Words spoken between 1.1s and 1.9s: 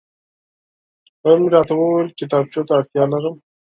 لور مې راته